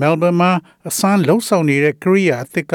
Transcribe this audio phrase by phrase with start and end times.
[0.00, 0.50] မဲလ်ဘန်မှာ
[0.88, 2.74] အစမ်းလှုပ်ဆောင်နေတဲ့ကရိယာအသစ်က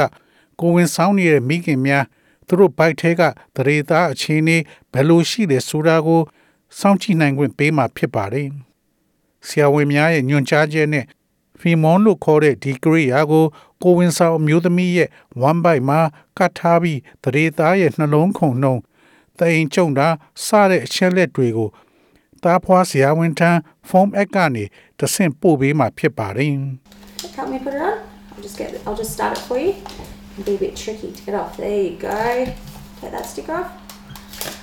[0.60, 2.06] ကိုဝင်ဆောင်နေတဲ့မိခင်များ
[2.48, 3.22] သူတို့ဘိုက်ထဲက
[3.56, 4.58] တရေသားအခြေအနေ
[4.94, 6.22] ဘယ်လိုရှိတယ်ဆိုတာကို
[6.80, 8.48] စောင့်ကြည့်နိုင်ခွင့်ပေးမှာဖြစ်ပါတယ်။
[9.48, 11.06] ဆရာဝန်များရဲ့ညွှန်ကြားချက်နဲ့
[11.60, 13.46] ဖီမွန်လို့ခေါ်တဲ့ဒီကရိယာကို
[13.84, 15.10] ကိုဝင်ဆောင်အမျိုးသမီးရဲ့
[15.42, 16.00] ဝမ်ဘိုက်မှာ
[16.38, 18.76] ကတ်ထားပြီးတရေသားရဲ့နှလုံးခုန်နှုံ
[19.40, 20.08] တိမ်ကျုံတာ
[20.46, 21.70] စတဲ့အချက်လက်တွေကို
[22.44, 23.52] တားဖွားဆရာဝန်ထံ
[23.90, 24.64] ဖုန်းအက်ကနေ
[25.00, 26.54] တဆင့်ပို့ပေးမှာဖြစ်ပါတယ်
[27.37, 27.99] Help me put it on.
[28.33, 28.69] I'll just get.
[28.87, 29.75] I'll just start it for you.
[30.33, 31.57] It'll be a bit tricky to get off.
[31.57, 32.47] There you go.
[33.01, 33.69] Take that stick off.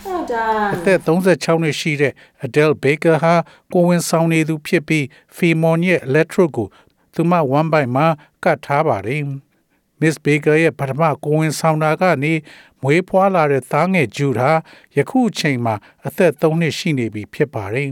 [0.05, 0.71] Well အ done.
[0.85, 2.13] သက်36နှစ်ရှိတဲ့
[2.45, 3.35] Adele Baker ဟာ
[3.73, 5.03] ကိုဝင်ဆောင်နေသူဖြစ်ပြီး
[5.35, 6.67] Femon ရဲ့ electrode ကို
[7.13, 8.05] သူမဝမ်ဘိုက်မှာ
[8.43, 9.23] ကတ်ထားပါတယ်။
[10.01, 12.33] Miss Baker ရဲ့ပထမကိုဝင်ဆောင်တာကနေ
[12.81, 14.51] မွေးဖွားလာတဲ့သားငယ်ဂျူဟာ
[14.95, 15.75] ယခုအချိန်မှာ
[16.07, 17.89] အသက်3နှစ်ရှိနေပြီဖြစ်ပါတယ်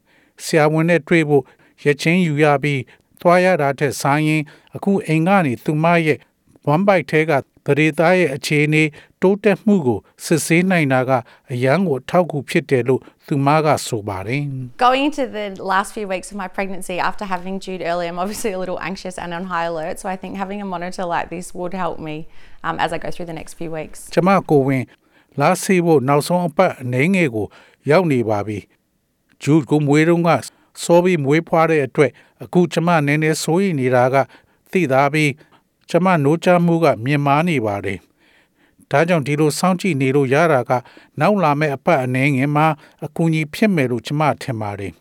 [0.44, 1.44] ။ဆရာဝန်နဲ့တွေ့ဖို့
[1.84, 2.80] ရချင်းယူရပြီး
[3.20, 4.42] သွားရတာထက်ဆိုင်ရင်
[4.76, 6.18] အခုအိမ်ကနေသူမရဲ့
[6.66, 7.32] ဝမ်ဘိုက်ထဲက
[7.66, 8.82] တရေသားရဲ့အခြေအနေ
[9.22, 11.10] တိုးတက်မှုကိုစစ်ဆေးနိုင်တာက
[11.52, 14.42] အရန်ကိုအထောက်အကူဖြစ်တယ်လို့သူမကဆိုပါတယ်
[14.86, 18.52] Going into the last few weeks of my pregnancy after having Jude early, I'm obviously
[18.58, 19.96] a little anxious and on high alert.
[20.00, 22.16] So I think having a monitor like this would help me
[22.66, 23.98] um, as I go through the next few weeks.
[24.14, 24.82] ကျမကိုဝင်
[25.40, 27.46] လာစီဖို့နောက်ဆုံးအပတ်အနေငယ်ကို
[27.90, 28.58] ရောက်နေပါပြီ
[29.42, 30.30] ဂျူးကိုမွေးတော့က
[30.82, 32.10] စောပြီးမွေးဖွားတဲ့အတွက်
[32.43, 34.15] အခုကျမနည်းနည်းစိုးရိမ်နေတာက
[34.71, 35.31] သိသားပြီး
[35.89, 37.99] ကျမနိုးချမှုကမြင်မာနေပါတယ်
[38.91, 40.71] ဒါကြောင့်ဒီလိုစောင့်ကြည့်နေလို့ရတာက
[41.19, 42.67] နောက်လာမယ့်အပတ်အနေငယ်မှာ
[43.05, 44.93] အကူအညီဖြစ်မယ်လို့ကျမထင်ပါတယ်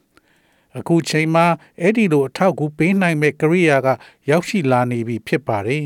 [0.79, 1.47] အခုချိန်မှာ
[1.81, 3.89] အဲ့ဒီလိုအထောက်အကူပေးနိုင်မဲ့ကရိယာက
[4.31, 5.85] ရောက်ရှိလာနေပြီဖြစ်ပါတယ်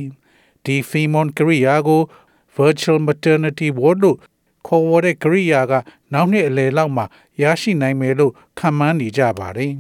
[0.65, 2.01] ဒီ Femon ကရိယာကို
[2.57, 4.19] virtual maternity ward လို့
[4.67, 5.73] ခေါ်ဝေါ်တဲ့ကရိယာက
[6.13, 7.05] နောက်နှစ်အလယ်လောက်မှာ
[7.43, 9.73] ရရှိနိုင်မယ်လို့ခန့်မှန်းနေကြပါတယ်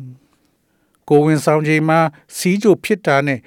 [1.12, 2.00] ကိုဝင်ဆောင်ချိန်မှာ
[2.36, 3.38] စီးကြိုဖြစ်တာနဲ့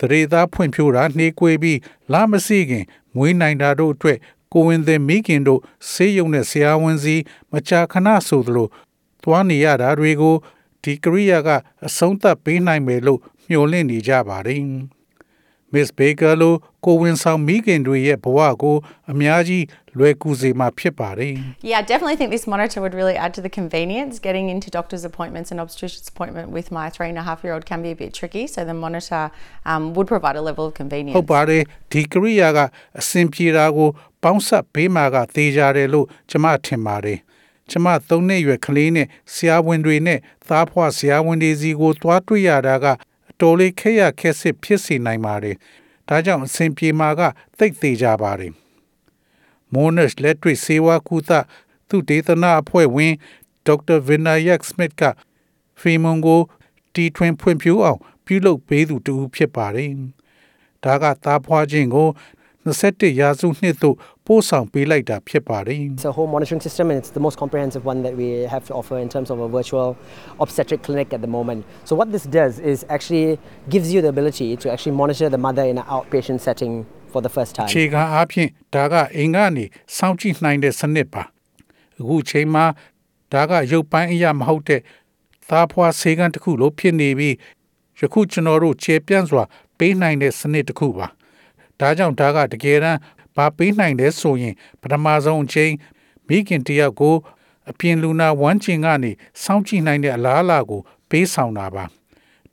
[0.00, 1.78] တရေသားဖွင့်ဖြိုးတာနှေးကွေးပြီး
[2.12, 2.84] လာမစီခင်
[3.16, 4.18] မွေးနိုင်တာတို့အတွက်
[4.52, 7.16] ကိုဝင်သည်မိခင်တို့ဆေးရုံနဲ့ဆရာဝန်စီ
[7.52, 8.68] မကြာခဏဆိုသလို
[9.22, 10.36] သွားနေရတာတွေကို
[10.82, 11.48] ဒီကရိယာက
[11.86, 14.62] အဆုံးသတ်ပေးနိုင်မယ်လို့မျှော်လင့်နေကြပါတယ်
[15.73, 16.53] Miss Baker လို
[16.85, 18.75] ကိုဝင်ဆောင်မိခင်တွေရဲ့ဘဝကို
[19.11, 19.65] အများကြီး
[19.97, 21.33] လွယ်ကူစေမှာဖြစ်ပါတယ်
[21.69, 24.13] Yeah, I definitely think this monitor would really add to the convenience.
[24.27, 27.65] Getting into doctor's appointments and obstetrician's appointment with my three and a half year old
[27.71, 28.43] can be a bit tricky.
[28.53, 29.23] So the monitor
[29.71, 31.15] um, would provide a level of convenience.
[31.17, 31.61] ဟုတ်ပါတယ်
[31.93, 32.59] ဒီကရိယာက
[32.99, 33.89] အဆင်ပြေတာကို
[34.23, 37.19] ပေါင်းဆက်ပေးမှာကသေချာတယ်လို့ကျွန်မထင်ပါတယ်
[37.69, 42.85] ကျွန်မသုံးနှစ်ရွယ်ကလေးနဲ့ဆရာဝန်တွေနဲ့သားဖွားဆရာဝန်တွေစီကိုသွားတွေ့ရတာက
[43.34, 45.56] အတော်လေးခက်ရခက်စစ်ဖြစ်စေနိုင်ပါတယ်
[46.08, 47.20] ဒါကြောင့်အဆင်ပြေမှာက
[47.58, 48.52] သိပ်သေးကြပါတယ်
[49.72, 51.30] Monash လက်တွေ့စေဝါကုသ
[51.88, 53.14] သူဒေသနာအဖွဲ့ဝင်
[53.66, 55.02] ဒေါက်တာဗင်နာယက်စမစ်က
[55.80, 56.40] ဖီမွန်ကို
[56.94, 59.90] တီထွင်ဖွံ့ဖြိုးအောင် ပြုလုပ်ပေးသူတူဖြစ်ပါတယ်။
[60.84, 62.08] ဒါကသားဖွားခြင်းကို
[62.65, 63.95] 21ရာစုနှစ်သို့
[64.25, 68.73] ပို့ဆောင်ပေးလိုက်တာဖြစ်ပါတယ် It's a home monitoring system and it's the most comprehensive one that we have to
[68.79, 69.89] offer in terms of a virtual
[70.43, 71.59] obstetric clinic at the moment.
[71.87, 73.27] So what this does is actually
[73.73, 76.73] gives you the ability to actually monitor the mother in an outpatient setting
[77.11, 77.69] for the first ။ time.
[77.73, 79.65] ခြေခံအားဖြင့်ဒါကအိမ်ကနေ
[79.97, 81.23] စောင့်ကြည့်နိုင်တဲ့စနစ်ပါ။
[81.99, 82.65] အခုချိန်မှာ
[83.33, 84.81] ဒါကရုပ်ပိုင်းအရာမဟုတ်တဲ့
[85.49, 87.35] သားဖွားဆေးကန်းတစ်ခုလိုဖြစ်နေပြီး
[87.99, 89.43] ယခုကျွန်တော်တို့ခြေပြန့်စွာ
[89.77, 91.07] ပေးနိုင်တဲ့စနစ်တစ်ခုပါ။
[91.84, 92.98] ဒါကြောင့်ဒါကတကယ်တမ်း
[93.36, 95.72] ဘာပေးနိုင်လဲဆိုရင်ပထမဆုံးအချိန်
[96.28, 97.14] မိခင်တယောက်ကို
[97.70, 99.10] အပြင်လူနာဝမ်းကျင်ကနေ
[99.42, 100.80] စောင့်ကြည့်နိုင်တဲ့အလားအလာကို
[101.10, 101.84] ပေးဆောင်တာပါ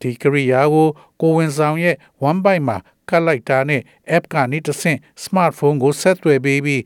[0.00, 0.88] ဒီကရိယာကို
[1.20, 1.96] ကိုဝင်ဆောင်ရဲ့
[2.28, 2.76] one byte မှာ
[3.08, 3.82] ကတ်လိုက်တာနဲ့
[4.16, 6.82] app ကနေတဆင့် smartphone ကိုဆက်သွယ်ပေးပြီး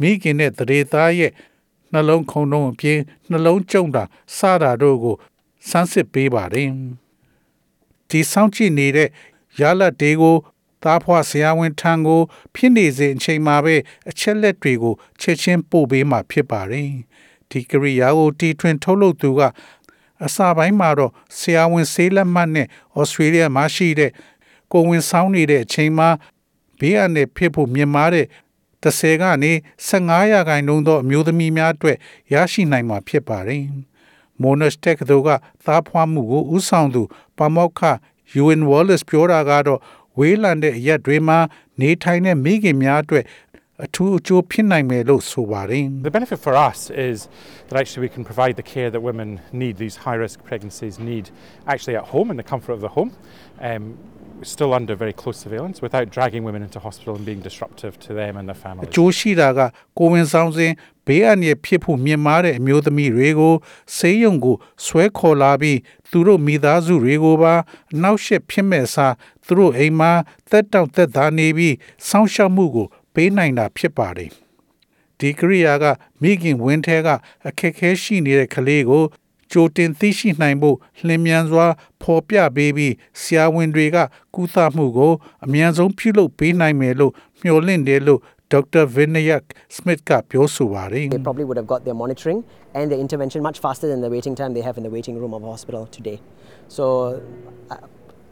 [0.00, 1.32] မိခင်နဲ့တရေသားရဲ့
[1.92, 2.98] နှလုံးခုန်လုံးအပြင်
[3.30, 4.04] နှလုံးကျုံတာ
[4.36, 5.16] စတာတို့ကို
[5.68, 6.68] စမ်းစစ်ပေးပါတယ်
[8.08, 9.08] ဒီဆောင်ကြည့်နေတဲ့
[9.60, 10.36] ရလဒ်တွေကို
[10.82, 12.20] သားဖွားဆရာဝန်ထံကို
[12.54, 13.74] ဖြစ်နေစဉ်အချိန်မှာပဲ
[14.10, 16.90] အချက်လက်တွေကိုချက်ချင်းပို့ပေးမှဖြစ်ပါတယ်
[17.50, 19.40] ဒီကရိယာကိုတီထွင်ထုတ်လုပ်သူက
[20.24, 22.66] အစပိုင်းမှာတော့ဆရာဝန်ဆေးလက်မှတ်နဲ့
[22.98, 24.10] ဩစတြေးလျမှာရှိတဲ့
[24.72, 26.08] ကိုဝင်ဆောင်နေတဲ့အချိန်မှာ
[26.80, 28.26] ဘေးအန္တရာယ်ဖြစ်ဖို့မြင်မာတဲ့
[28.82, 29.52] 30ကနေ
[29.88, 31.96] 15ရာခိုင်နှုန်းသောအမျိုးသမီးများအတွက်
[32.32, 33.62] ရရှိနိုင်မှာဖြစ်ပါတယ်။
[34.42, 35.28] Monash Tech တို့က
[35.64, 37.02] သားဖွားမှုကိုဥဆောင်သူ
[37.38, 37.82] ပါမောက္ခ
[38.42, 39.80] UN Wallace ပြောတာကတော့
[40.18, 41.38] ဝေးလံတဲ့အရက်တွေမှာ
[41.80, 43.24] နေထိုင်တဲ့မိခင်များအတွက်
[43.85, 46.79] အထူးအကျိုးဖြစ်နိုင်မယ်လို့ဆိုပါတယ် The benefit for us
[47.09, 47.17] is
[47.67, 49.29] that actually we can provide the care that women
[49.61, 51.25] need, these high risk pregnancies need,
[51.73, 53.11] actually at home in the comfort of the home,
[53.69, 53.83] um,
[54.53, 58.33] still under very close surveillance, without dragging women into hospital and being disruptive to them
[58.39, 58.91] and their အ families.
[58.95, 59.59] ကျိုးရှိတာက
[59.97, 60.71] ကိုဝင်ဆောင်စဉ်
[61.07, 63.55] ဘေးအန္တရာယ်ဖြစ်ဖို့မြင်မာတဲ့အမျိုးသမီးတွေကို
[63.97, 64.55] ဆေးရုံကို
[64.85, 65.79] ဆွဲခေါ်လာပြီး
[66.09, 67.53] သူတို့မိသားစုတွေကိုပါ
[67.93, 69.13] အနောက်ရှက်ဖြစ်မဲ့အစား
[69.45, 70.11] သူတို့အိမ်မှာ
[70.49, 71.75] တက်တောင့်တက်သားနေပြီး
[72.07, 74.30] စောင့်ရှောက်မှုကို ပေးနိုင်တာဖြစ်ပါတယ်
[75.18, 75.84] ဒီကရိယာက
[76.22, 77.08] မိခင်ဝင်းထဲက
[77.48, 79.04] အခက်အခဲရှိနေတဲ့ကလေးကို
[79.52, 80.76] ကြိုတင်သိရှိနိုင်ဖို့
[81.06, 81.66] လျင်မြန်စွာ
[82.02, 83.96] ဖော်ပြပေးပြီးဆရာဝန်တွေက
[84.34, 85.12] ကုသမှုကို
[85.44, 87.12] အမြန်ဆုံးပြုလုပ်ပေးနိုင်မယ်လို့
[87.42, 88.20] မျှော်လင့်တယ်လို့
[88.52, 89.44] ဒေါက်တာ Vinayak
[89.76, 92.40] Smith ကပြောဆိုပါတယ် They probably would have got their monitoring
[92.78, 95.32] and their intervention much faster than the waiting time they have in the waiting room
[95.36, 96.18] of a hospital today.
[96.76, 96.84] So,
[97.72, 97.76] uh,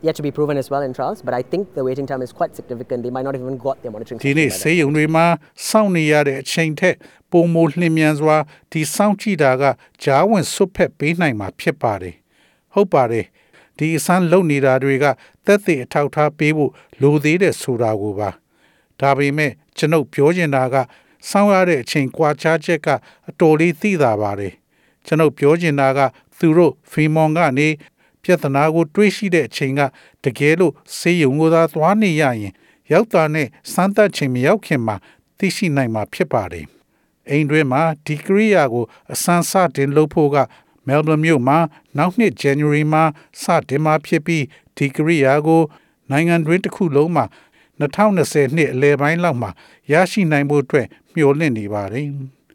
[0.03, 2.33] yet to be proven as well in trials, but I think the waiting time is
[2.33, 3.03] quite significant.
[3.05, 4.19] They might not have even got their monitoring.
[4.21, 4.61] ဒီ session နေ့ by then.
[4.61, 5.27] ဆေးရုံတွေမှာ
[5.69, 6.97] စောင့်နေရတဲ့အချိန်ထက်
[7.33, 8.37] ပုံမိုလျင်မြန်စွာ
[8.73, 9.63] ဒီစောင့်ကြည့်တာက
[10.03, 12.15] ဂျားဝင်ဆွတ်ဖက်ပေးနိုင်မှာဖြစ်ပါတယ်
[12.75, 13.27] ဟုတ်ပါတယ်
[13.79, 15.05] ဒီအစမ်းလုံနေတာတွေက
[15.47, 16.73] သက်သေအထောက်ထားပေးဖို့
[17.03, 18.31] လိုသေးတဲ့ဆိုတာကိုပါ
[19.01, 20.77] ဒါပေမဲ့ကျွန်ုပ်ပြောချင်တာက
[21.29, 22.89] စောင့်ရတဲ့အချိန်ကွာခြားချက်က
[23.29, 24.55] အတော်လေးသိတာပါတယ်
[25.07, 26.01] ကျွန်ုပ်ပြောချင်တာက
[26.39, 27.69] သူတို့ဖီမွန်ကနေ
[28.23, 29.81] ပြဿနာကို တွေးရှိတဲ့အချိန်က
[30.25, 32.53] တကယ်လို့ဆေးရုံကိုသာသွားနေရရင်
[32.93, 34.97] ရောက်တာနဲ့စမ်းသပ်ချိန်မရောက်ခင်မှာ
[35.39, 36.67] သိရှိနိုင်မှာဖြစ်ပါတယ်။
[37.31, 40.37] အိမ်တွင်းမှာဒီကရိယာကိုအစမ်းစတင်လုပ်ဖို့က
[40.87, 41.59] မဲလ်ဘန်မြို့မှာ
[41.97, 43.05] နောက်နှစ် January မှာ
[43.43, 44.45] စတင်မှာဖြစ်ပြီး
[44.77, 45.63] ဒီကရိယာကို
[46.11, 47.25] နိုင်ငံတွင်းတစ်ခုလုံးမှာ
[47.81, 49.51] 2020နှစ်အလယ်ပိုင်းလောက်မှာ
[49.93, 52.07] ရရှိနိုင်ဖို့အတွက်မျှော်လင့်နေပါတယ်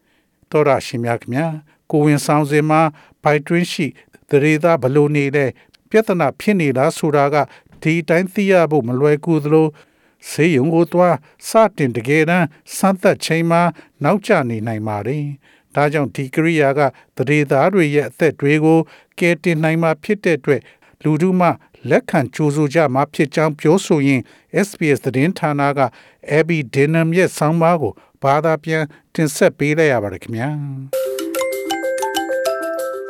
[0.51, 1.47] ။တော်ရရှိမြခင်ဗျာ
[1.91, 2.81] ကိုဝင်ဆောင်စင်မှာ
[3.23, 3.85] ဘိုက်တွင်းရှိ
[4.36, 5.50] သရေသားဘလို့နေတဲ့
[5.90, 7.36] ပြဿနာဖြစ်နေတာဆိုတာက
[7.82, 9.68] ဒီအတိုင်းသိရဖို့မလွယ်ကူသလို
[10.30, 11.16] ဆေးရုံကိုသွား
[11.50, 12.48] စတင်တကယ်တမ်း
[12.78, 13.62] စမ်းသပ်ချိန်မှာ
[14.04, 15.26] နောက်ကျနေနိုင်ပါတယ်။
[15.76, 16.80] ဒါကြောင့်ဒီကရိယာက
[17.28, 18.80] တရေသားတွေရဲ့အသက်တွေကို
[19.20, 20.62] ကယ်တင်နိုင်မှာဖြစ်တဲ့အတွက်
[21.04, 21.50] လူထုမှ
[21.90, 24.22] လက်ခံကြိုးဆိုကြမှာဖြစ်ကြောင်းပြောဆိုရင်
[24.66, 25.80] SPS သတင်းဌာနက
[26.38, 27.94] Abby Denham ရဲ့ဆောင်းပါးကို
[28.24, 28.84] ဘာသာပြန်
[29.14, 30.50] တင်ဆက်ပေးလိုက်ရပါတယ်ခင်ဗျာ။